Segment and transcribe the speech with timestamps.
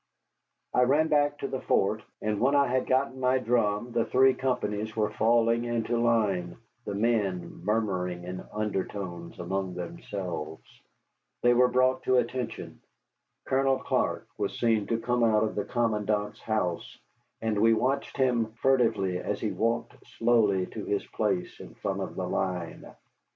[0.73, 4.33] I ran back to the fort, and when I had gotten my drum the three
[4.33, 10.63] companies were falling into line, the men murmuring in undertones among themselves.
[11.43, 12.81] They were brought to attention.
[13.45, 16.97] Colonel Clark was seen to come out of the commandant's house,
[17.39, 22.15] and we watched him furtively as he walked slowly to his place in front of
[22.15, 22.91] the line.